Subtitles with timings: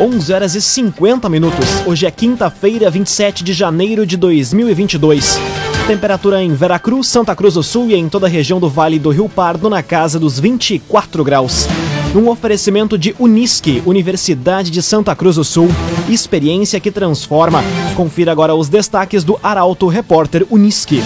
[0.00, 1.66] 11 horas e 50 minutos.
[1.86, 5.38] Hoje é quinta-feira, 27 de janeiro de 2022.
[5.86, 9.10] Temperatura em Veracruz, Santa Cruz do Sul e em toda a região do Vale do
[9.10, 11.68] Rio Pardo na casa dos 24 graus.
[12.16, 15.68] Um oferecimento de Unisque, Universidade de Santa Cruz do Sul.
[16.08, 17.62] Experiência que transforma.
[17.94, 21.02] Confira agora os destaques do Arauto Repórter Unisque.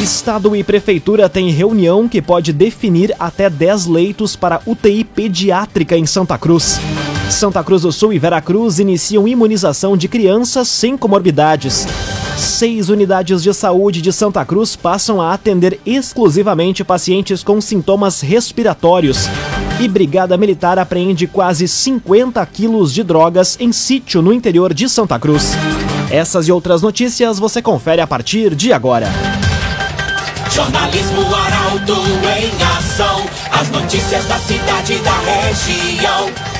[0.00, 6.06] Estado e Prefeitura têm reunião que pode definir até 10 leitos para UTI pediátrica em
[6.06, 6.80] Santa Cruz.
[7.30, 11.86] Santa Cruz do Sul e Veracruz iniciam imunização de crianças sem comorbidades.
[12.36, 19.28] Seis unidades de saúde de Santa Cruz passam a atender exclusivamente pacientes com sintomas respiratórios.
[19.78, 25.18] E Brigada Militar apreende quase 50 quilos de drogas em sítio no interior de Santa
[25.18, 25.52] Cruz.
[26.10, 29.08] Essas e outras notícias você confere a partir de agora.
[30.50, 33.24] Jornalismo Arauto em ação.
[33.52, 36.59] As notícias da cidade e da região.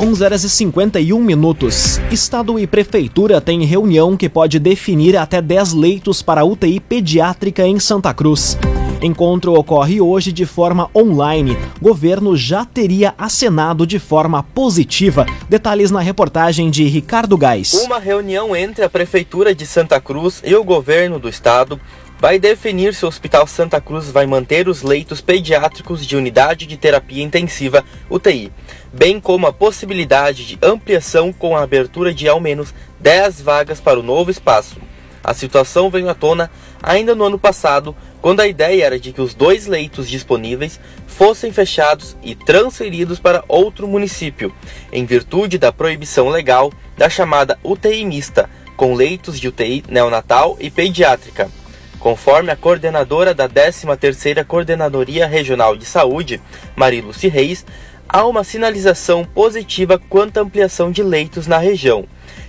[0.00, 2.00] 11 horas e 51 minutos.
[2.12, 7.80] Estado e Prefeitura têm reunião que pode definir até 10 leitos para UTI pediátrica em
[7.80, 8.56] Santa Cruz.
[9.02, 11.58] Encontro ocorre hoje de forma online.
[11.82, 15.26] Governo já teria acenado de forma positiva.
[15.48, 17.74] Detalhes na reportagem de Ricardo Gás.
[17.84, 21.80] Uma reunião entre a Prefeitura de Santa Cruz e o governo do estado
[22.20, 26.76] vai definir se o Hospital Santa Cruz vai manter os leitos pediátricos de unidade de
[26.76, 28.52] terapia intensiva UTI
[28.92, 34.00] bem como a possibilidade de ampliação com a abertura de ao menos 10 vagas para
[34.00, 34.76] o novo espaço.
[35.22, 36.50] A situação veio à tona
[36.82, 41.52] ainda no ano passado, quando a ideia era de que os dois leitos disponíveis fossem
[41.52, 44.54] fechados e transferidos para outro município,
[44.92, 50.70] em virtude da proibição legal da chamada UTI mista, com leitos de UTI neonatal e
[50.70, 51.50] pediátrica.
[51.98, 56.40] Conforme a coordenadora da 13ª Coordenadoria Regional de Saúde,
[56.76, 57.66] Mariluce Reis,
[58.08, 62.06] há uma sinalização positiva quanto à ampliação de leitos na região.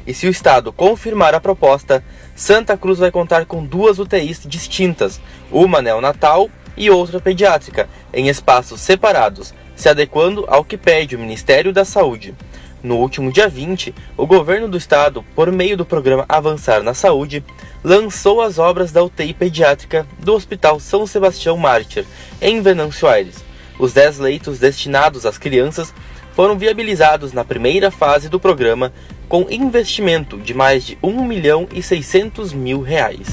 [0.08, 2.04] E se o Estado confirmar a proposta,
[2.36, 5.20] Santa Cruz vai contar com duas UTIs distintas,
[5.52, 11.74] uma neonatal e outra pediátrica, em espaços separados, se adequando ao que pede o Ministério
[11.74, 12.34] da Saúde.
[12.82, 17.44] No último dia 20, o governo do estado, por meio do programa Avançar na Saúde,
[17.84, 22.06] lançou as obras da UTI pediátrica do Hospital São Sebastião Mártir,
[22.42, 23.49] em Venâncio Aires.
[23.80, 25.94] Os 10 leitos destinados às crianças
[26.36, 28.92] foram viabilizados na primeira fase do programa
[29.30, 33.28] com investimento de mais de 1 milhão e 600 mil reais.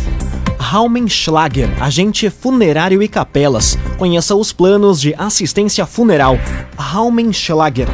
[0.59, 3.79] Raumenschlager, agente funerário e capelas.
[3.99, 6.39] Conheça os planos de assistência funeral.
[6.77, 7.89] Raumenschlager.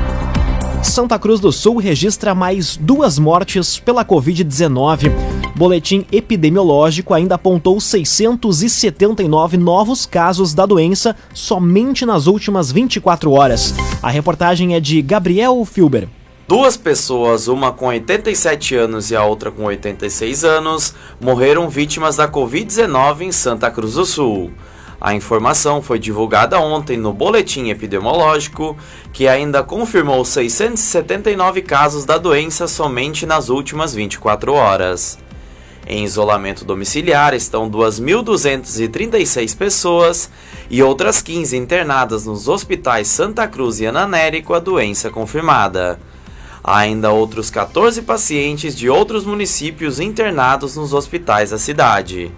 [0.82, 5.31] Santa Cruz do Sul registra mais duas mortes pela Covid-19.
[5.54, 13.74] Boletim epidemiológico ainda apontou 679 novos casos da doença somente nas últimas 24 horas.
[14.02, 16.08] A reportagem é de Gabriel Filber.
[16.48, 22.26] Duas pessoas, uma com 87 anos e a outra com 86 anos, morreram vítimas da
[22.26, 24.50] Covid-19 em Santa Cruz do Sul.
[25.00, 28.76] A informação foi divulgada ontem no boletim epidemiológico,
[29.12, 35.18] que ainda confirmou 679 casos da doença somente nas últimas 24 horas.
[35.86, 40.30] Em isolamento domiciliar estão 2.236 pessoas
[40.70, 45.98] e outras 15 internadas nos hospitais Santa Cruz e Ananeri com a doença confirmada.
[46.62, 52.30] Há ainda outros 14 pacientes de outros municípios internados nos hospitais da cidade.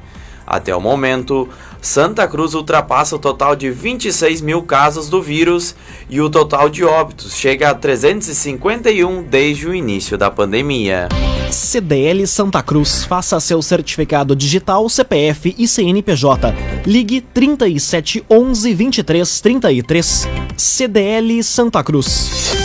[0.47, 1.49] Até o momento,
[1.81, 5.75] Santa Cruz ultrapassa o total de 26 mil casos do vírus
[6.09, 11.09] e o total de óbitos chega a 351 desde o início da pandemia.
[11.51, 13.05] CDL Santa Cruz.
[13.05, 16.55] Faça seu certificado digital, CPF e CNPJ.
[16.85, 20.29] Ligue 37 11 23 33.
[20.57, 22.64] CDL Santa Cruz.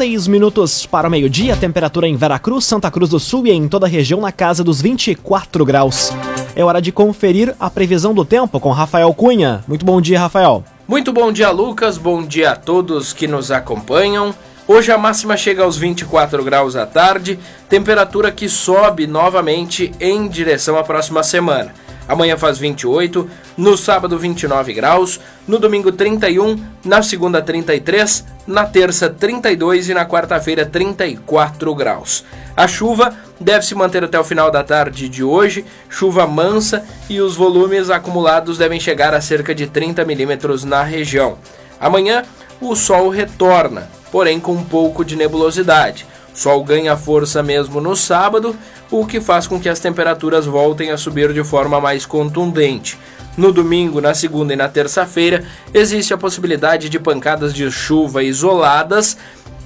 [0.00, 3.84] Seis minutos para o meio-dia, temperatura em Veracruz, Santa Cruz do Sul e em toda
[3.84, 6.10] a região na casa dos 24 graus.
[6.56, 9.62] É hora de conferir a previsão do tempo com Rafael Cunha.
[9.68, 10.64] Muito bom dia, Rafael.
[10.88, 11.98] Muito bom dia, Lucas.
[11.98, 14.34] Bom dia a todos que nos acompanham.
[14.66, 17.38] Hoje a máxima chega aos 24 graus à tarde,
[17.68, 21.74] temperatura que sobe novamente em direção à próxima semana.
[22.10, 29.08] Amanhã faz 28, no sábado 29 graus, no domingo 31, na segunda 33, na terça
[29.08, 32.24] 32 e na quarta-feira 34 graus.
[32.56, 37.20] A chuva deve se manter até o final da tarde de hoje, chuva mansa e
[37.20, 41.38] os volumes acumulados devem chegar a cerca de 30 milímetros na região.
[41.80, 42.24] Amanhã
[42.60, 46.04] o sol retorna, porém com um pouco de nebulosidade.
[46.34, 48.56] O sol ganha força mesmo no sábado,
[48.90, 52.98] o que faz com que as temperaturas voltem a subir de forma mais contundente.
[53.36, 59.16] No domingo, na segunda e na terça-feira, existe a possibilidade de pancadas de chuva isoladas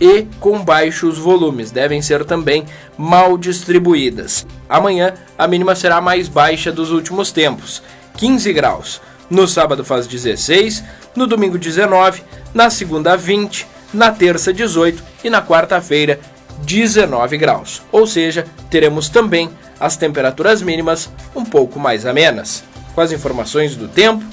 [0.00, 2.66] e com baixos volumes, devem ser também
[2.98, 4.46] mal distribuídas.
[4.68, 7.82] Amanhã, a mínima será mais baixa dos últimos tempos,
[8.16, 9.00] 15 graus.
[9.30, 10.84] No sábado faz 16,
[11.16, 12.22] no domingo 19,
[12.52, 16.20] na segunda 20, na terça 18 e na quarta-feira
[16.64, 17.82] 19 graus.
[17.93, 22.64] Ou seja, teremos também as temperaturas mínimas um pouco mais amenas.
[22.94, 24.25] Com as informações do tempo,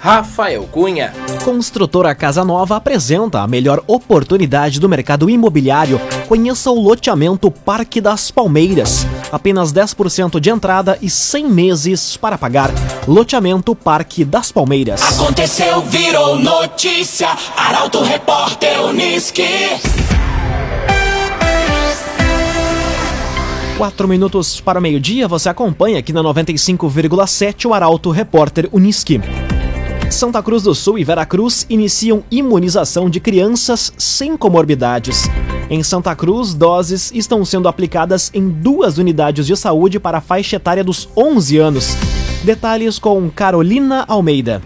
[0.00, 1.12] Rafael Cunha.
[1.44, 6.00] Construtora Casa Nova apresenta a melhor oportunidade do mercado imobiliário.
[6.26, 9.06] Conheça o loteamento Parque das Palmeiras.
[9.30, 12.70] Apenas 10% de entrada e 100 meses para pagar.
[13.06, 15.02] Loteamento Parque das Palmeiras.
[15.20, 17.28] Aconteceu, virou notícia.
[17.54, 19.99] Arauto Repórter Uniski.
[23.80, 29.18] Quatro minutos para o meio-dia, você acompanha aqui na 95,7 o Arauto Repórter Uniski.
[30.10, 35.30] Santa Cruz do Sul e Veracruz iniciam imunização de crianças sem comorbidades.
[35.70, 40.56] Em Santa Cruz, doses estão sendo aplicadas em duas unidades de saúde para a faixa
[40.56, 41.96] etária dos 11 anos.
[42.44, 44.60] Detalhes com Carolina Almeida.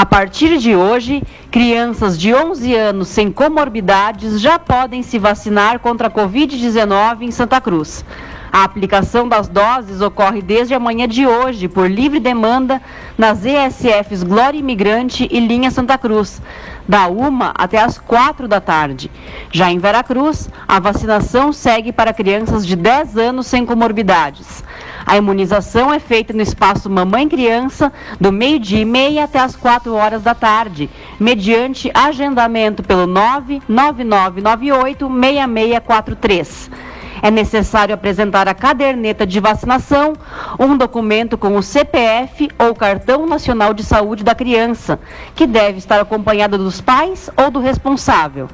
[0.00, 6.08] A partir de hoje, crianças de 11 anos sem comorbidades já podem se vacinar contra
[6.08, 8.02] a Covid-19 em Santa Cruz.
[8.50, 12.80] A aplicação das doses ocorre desde a manhã de hoje, por livre demanda,
[13.18, 16.40] nas ESFs Glória Imigrante e Linha Santa Cruz,
[16.88, 19.10] da 1 até as 4 da tarde.
[19.52, 24.64] Já em Veracruz, a vacinação segue para crianças de 10 anos sem comorbidades.
[25.04, 29.94] A imunização é feita no espaço Mamãe Criança, do meio-dia e meia até as 4
[29.94, 36.70] horas da tarde, mediante agendamento pelo 99998 6643
[37.22, 40.14] é necessário apresentar a caderneta de vacinação,
[40.58, 44.98] um documento com o CPF ou cartão nacional de saúde da criança,
[45.34, 48.48] que deve estar acompanhado dos pais ou do responsável.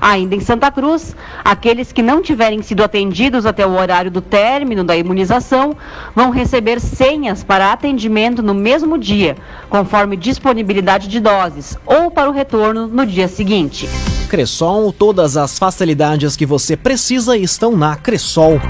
[0.00, 1.14] Ainda em Santa Cruz,
[1.44, 5.76] aqueles que não tiverem sido atendidos até o horário do término da imunização
[6.14, 9.36] vão receber senhas para atendimento no mesmo dia,
[9.68, 13.88] conforme disponibilidade de doses, ou para o retorno no dia seguinte.
[14.28, 18.60] Cressol, todas as facilidades que você precisa estão na Cressol.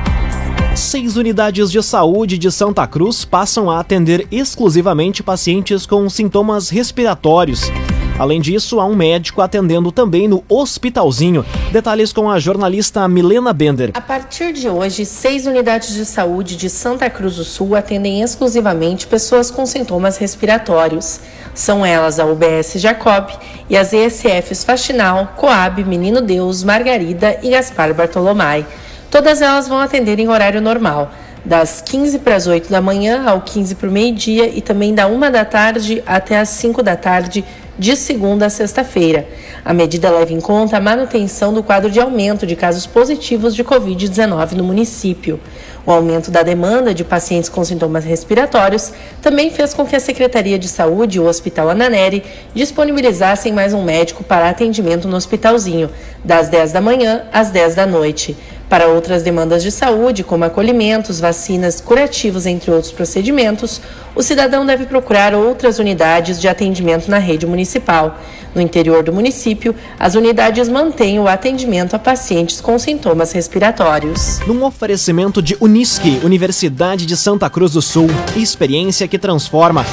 [0.74, 7.70] Seis unidades de saúde de Santa Cruz passam a atender exclusivamente pacientes com sintomas respiratórios.
[8.18, 11.44] Além disso, há um médico atendendo também no Hospitalzinho.
[11.70, 13.90] Detalhes com a jornalista Milena Bender.
[13.92, 19.06] A partir de hoje, seis unidades de saúde de Santa Cruz do Sul atendem exclusivamente
[19.06, 21.20] pessoas com sintomas respiratórios.
[21.54, 23.28] São elas a UBS Jacob
[23.68, 28.66] e as ESFs Faxinal, Coab, Menino Deus, Margarida e Gaspar Bartolomai.
[29.10, 31.10] Todas elas vão atender em horário normal
[31.44, 35.06] das 15 para as 8 da manhã ao 15 para o meio-dia e também da
[35.06, 37.44] 1 da tarde até as 5 da tarde
[37.78, 39.26] de segunda a sexta-feira.
[39.64, 43.64] A medida leva em conta a manutenção do quadro de aumento de casos positivos de
[43.64, 45.40] Covid-19 no município.
[45.84, 48.92] O aumento da demanda de pacientes com sintomas respiratórios
[49.22, 53.84] também fez com que a Secretaria de Saúde e o Hospital Ananeri disponibilizassem mais um
[53.84, 55.88] médico para atendimento no hospitalzinho,
[56.24, 58.36] das 10 da manhã às 10 da noite.
[58.68, 63.80] Para outras demandas de saúde, como acolhimentos, vacinas, curativos, entre outros procedimentos,
[64.14, 68.18] o cidadão deve procurar outras unidades de atendimento na rede municipal.
[68.56, 74.40] No interior do município, as unidades mantêm o atendimento a pacientes com sintomas respiratórios.
[74.46, 79.86] Num oferecimento de Unisque, Universidade de Santa Cruz do Sul, experiência que transforma.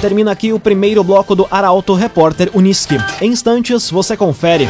[0.00, 2.98] Termina aqui o primeiro bloco do Arauto Repórter Unisque.
[3.20, 4.68] Em instantes, você confere.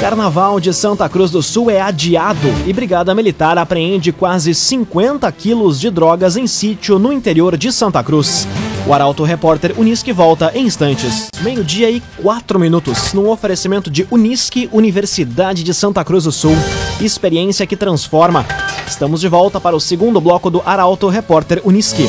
[0.00, 5.78] Carnaval de Santa Cruz do Sul é adiado e Brigada Militar apreende quase 50 quilos
[5.78, 8.48] de drogas em sítio no interior de Santa Cruz.
[8.86, 11.28] O Arauto Repórter Unisque volta em instantes.
[11.42, 16.56] Meio-dia e quatro minutos, num oferecimento de Unisque, Universidade de Santa Cruz do Sul.
[16.98, 18.46] Experiência que transforma.
[18.88, 22.08] Estamos de volta para o segundo bloco do Arauto Repórter Unisque.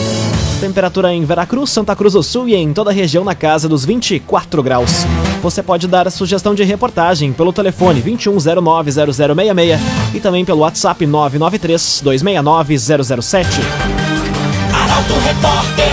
[0.62, 3.84] Temperatura em Veracruz, Santa Cruz do Sul e em toda a região na casa dos
[3.84, 5.08] 24 graus.
[5.42, 9.80] Você pode dar sugestão de reportagem pelo telefone 21090066
[10.14, 13.50] e também pelo WhatsApp 993 269 007.
[14.72, 15.92] Arauto Repórter.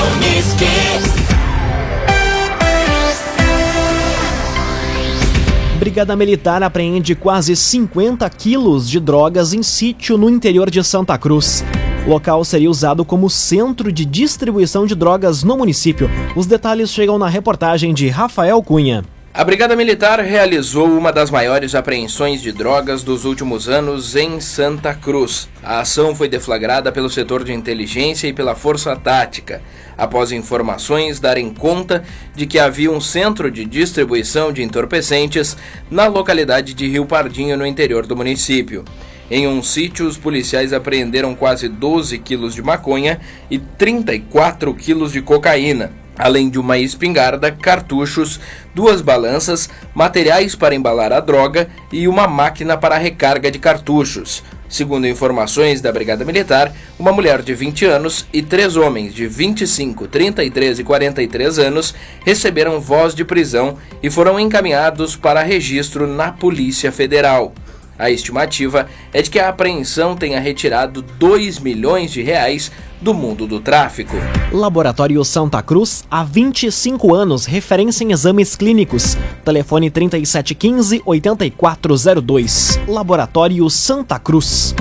[5.79, 11.65] Brigada Militar apreende quase 50 quilos de drogas em sítio no interior de Santa Cruz.
[12.07, 16.11] O local seria usado como centro de distribuição de drogas no município.
[16.35, 19.05] Os detalhes chegam na reportagem de Rafael Cunha.
[19.39, 24.93] A Brigada Militar realizou uma das maiores apreensões de drogas dos últimos anos em Santa
[24.93, 25.49] Cruz.
[25.63, 29.63] A ação foi deflagrada pelo setor de inteligência e pela Força Tática,
[29.97, 32.03] após informações darem conta
[32.35, 35.57] de que havia um centro de distribuição de entorpecentes
[35.89, 38.85] na localidade de Rio Pardinho, no interior do município.
[39.31, 43.21] Em um sítio, os policiais apreenderam quase 12 quilos de maconha
[43.51, 48.41] e 34 quilos de cocaína, além de uma espingarda, cartuchos,
[48.75, 54.43] duas balanças, materiais para embalar a droga e uma máquina para recarga de cartuchos.
[54.67, 60.09] Segundo informações da Brigada Militar, uma mulher de 20 anos e três homens de 25,
[60.09, 61.95] 33 e 43 anos
[62.25, 67.53] receberam voz de prisão e foram encaminhados para registro na Polícia Federal.
[67.99, 73.45] A estimativa é de que a apreensão tenha retirado 2 milhões de reais do mundo
[73.47, 74.17] do tráfico.
[74.53, 79.17] Laboratório Santa Cruz, há 25 anos, referência em exames clínicos.
[79.45, 82.79] Telefone 3715-8402.
[82.87, 84.75] Laboratório Santa Cruz.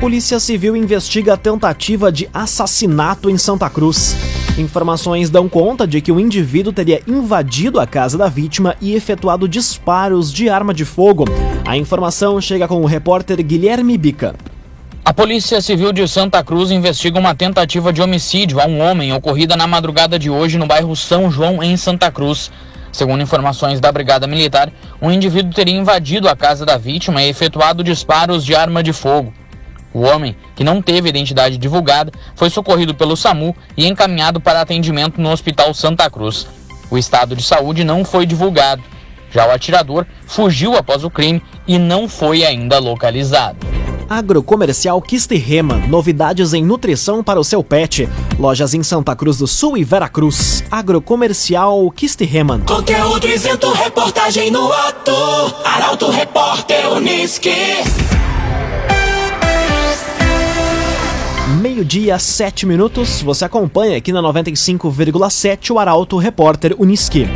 [0.00, 4.33] Polícia Civil investiga a tentativa de assassinato em Santa Cruz.
[4.56, 9.48] Informações dão conta de que o indivíduo teria invadido a casa da vítima e efetuado
[9.48, 11.24] disparos de arma de fogo.
[11.66, 14.36] A informação chega com o repórter Guilherme Bica.
[15.04, 19.56] A Polícia Civil de Santa Cruz investiga uma tentativa de homicídio a um homem ocorrida
[19.56, 22.48] na madrugada de hoje no bairro São João, em Santa Cruz.
[22.92, 27.82] Segundo informações da Brigada Militar, um indivíduo teria invadido a casa da vítima e efetuado
[27.82, 29.34] disparos de arma de fogo.
[29.94, 35.20] O homem, que não teve identidade divulgada, foi socorrido pelo SAMU e encaminhado para atendimento
[35.20, 36.48] no Hospital Santa Cruz.
[36.90, 38.82] O estado de saúde não foi divulgado.
[39.30, 43.58] Já o atirador fugiu após o crime e não foi ainda localizado.
[44.08, 48.08] Agrocomercial Kisterema, novidades em nutrição para o seu pet.
[48.38, 50.62] Lojas em Santa Cruz do Sul e Veracruz.
[50.70, 52.60] Agrocomercial Kisterema.
[52.66, 55.12] Conteúdo isento, reportagem no ato.
[55.64, 57.50] Arauto Repórter Uniski.
[61.46, 63.20] Meio-dia, 7 minutos.
[63.20, 67.26] Você acompanha aqui na 95,7 o Arauto Repórter Uniski.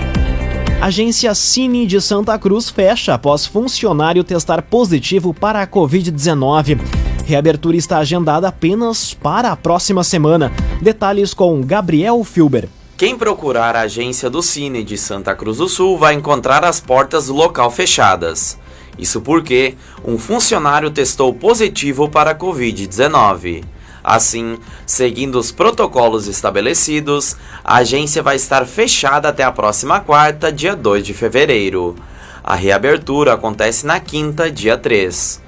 [0.80, 6.80] Agência Cine de Santa Cruz fecha após funcionário testar positivo para a Covid-19.
[7.26, 10.50] Reabertura está agendada apenas para a próxima semana.
[10.80, 12.66] Detalhes com Gabriel Filber.
[12.96, 17.26] Quem procurar a agência do Cine de Santa Cruz do Sul vai encontrar as portas
[17.26, 18.58] do local fechadas.
[18.98, 23.64] Isso porque um funcionário testou positivo para a Covid-19.
[24.08, 30.74] Assim, seguindo os protocolos estabelecidos, a agência vai estar fechada até a próxima quarta, dia
[30.74, 31.94] 2 de fevereiro.
[32.42, 35.42] A reabertura acontece na quinta, dia 3.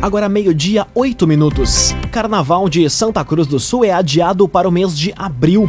[0.00, 1.94] Agora meio-dia, 8 minutos.
[2.10, 5.66] Carnaval de Santa Cruz do Sul é adiado para o mês de abril.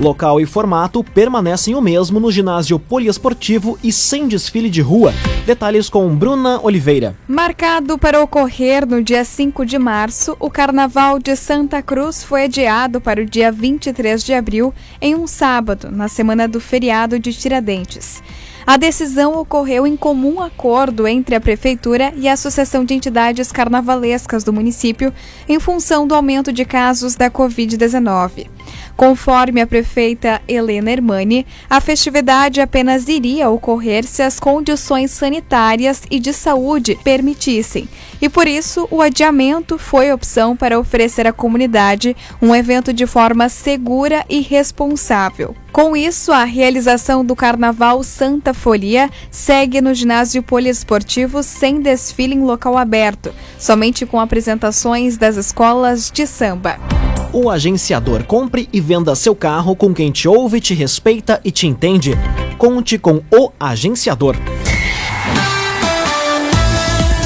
[0.00, 5.12] Local e formato permanecem o mesmo no ginásio poliesportivo e sem desfile de rua.
[5.44, 7.16] Detalhes com Bruna Oliveira.
[7.26, 13.00] Marcado para ocorrer no dia 5 de março, o Carnaval de Santa Cruz foi adiado
[13.00, 18.22] para o dia 23 de abril, em um sábado, na semana do feriado de Tiradentes.
[18.64, 24.44] A decisão ocorreu em comum acordo entre a Prefeitura e a Associação de Entidades Carnavalescas
[24.44, 25.12] do município,
[25.48, 28.46] em função do aumento de casos da Covid-19.
[28.96, 36.18] Conforme a prefeita Helena Hermani, a festividade apenas iria ocorrer se as condições sanitárias e
[36.18, 37.88] de saúde permitissem,
[38.20, 43.48] e por isso o adiamento foi opção para oferecer à comunidade um evento de forma
[43.48, 45.54] segura e responsável.
[45.72, 52.42] Com isso, a realização do Carnaval Santa Folia segue no ginásio poliesportivo sem desfile em
[52.42, 56.97] local aberto, somente com apresentações das escolas de samba.
[57.30, 61.66] O agenciador compre e venda seu carro com quem te ouve, te respeita e te
[61.66, 62.14] entende.
[62.56, 64.34] Conte com o agenciador.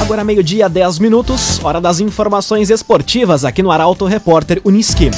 [0.01, 5.09] Agora meio-dia, 10 minutos, hora das informações esportivas aqui no Arauto Repórter Uniski.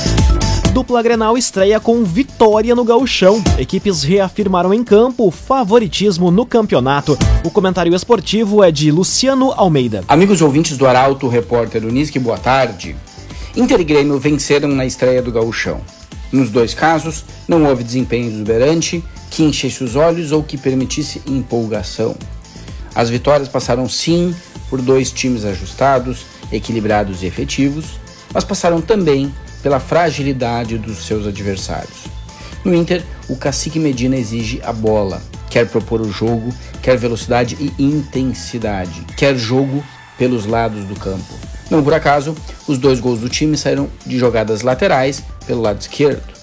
[0.75, 3.43] Dupla Grenal estreia com vitória no gauchão.
[3.59, 7.17] Equipes reafirmaram em campo o favoritismo no campeonato.
[7.43, 10.05] O comentário esportivo é de Luciano Almeida.
[10.07, 12.95] Amigos ouvintes do Arauto Repórter Uniski, boa tarde.
[13.57, 15.81] Inter e Grêmio venceram na estreia do gauchão.
[16.33, 22.17] Nos dois casos, não houve desempenho exuberante que enchesse os olhos ou que permitisse empolgação.
[22.97, 24.35] As vitórias passaram sim
[24.69, 28.01] por dois times ajustados, equilibrados e efetivos,
[28.33, 29.33] mas passaram também
[29.63, 32.09] pela fragilidade dos seus adversários.
[32.65, 37.73] No Inter, o cacique Medina exige a bola, quer propor o jogo, quer velocidade e
[37.81, 39.85] intensidade, quer jogo
[40.19, 41.54] pelos lados do campo.
[41.71, 42.35] Não por acaso,
[42.67, 46.35] os dois gols do time saíram de jogadas laterais pelo lado esquerdo.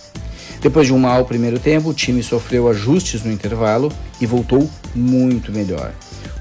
[0.61, 5.51] Depois de um mau primeiro tempo, o time sofreu ajustes no intervalo e voltou muito
[5.51, 5.91] melhor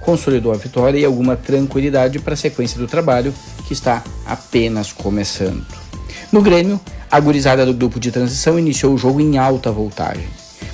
[0.00, 3.32] consolidou a vitória e alguma tranquilidade para a sequência do trabalho
[3.66, 5.64] que está apenas começando.
[6.32, 10.26] No Grêmio, a gurizada do grupo de transição iniciou o jogo em alta voltagem,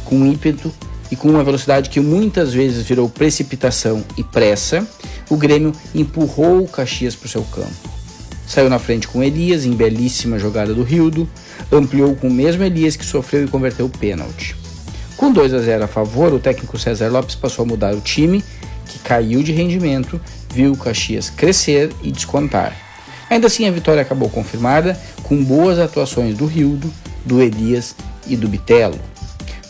[0.04, 0.72] com ímpeto
[1.10, 4.86] e com uma velocidade que muitas vezes virou precipitação e pressa,
[5.28, 7.95] o Grêmio empurrou o Caxias para o seu campo.
[8.46, 11.28] Saiu na frente com Elias em belíssima jogada do Rildo,
[11.70, 14.54] ampliou com o mesmo Elias que sofreu e converteu o pênalti.
[15.16, 18.44] Com 2 a 0 a favor, o técnico César Lopes passou a mudar o time
[18.86, 20.20] que caiu de rendimento,
[20.52, 22.76] viu o Caxias crescer e descontar.
[23.28, 26.92] Ainda assim, a vitória acabou confirmada com boas atuações do Rildo,
[27.24, 28.98] do Elias e do Bitelo.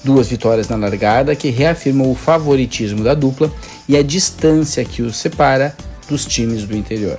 [0.05, 3.51] Duas vitórias na largada que reafirmam o favoritismo da dupla
[3.89, 5.75] e a distância que os separa
[6.09, 7.17] dos times do interior.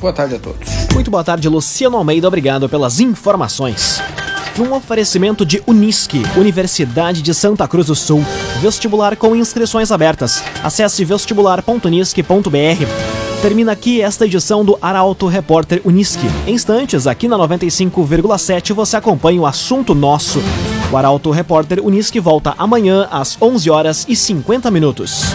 [0.00, 0.68] Boa tarde a todos.
[0.92, 2.28] Muito boa tarde, Luciano Almeida.
[2.28, 4.02] Obrigado pelas informações
[4.58, 8.24] num oferecimento de Unisque, Universidade de Santa Cruz do Sul.
[8.60, 10.42] Vestibular com inscrições abertas.
[10.62, 13.42] Acesse vestibular.unisque.br.
[13.42, 16.26] Termina aqui esta edição do Arauto Repórter Unisque.
[16.46, 20.40] Em instantes, aqui na 95,7 você acompanha o assunto nosso.
[20.90, 25.34] O Arauto Repórter Unisque volta amanhã às 11 horas e 50 minutos.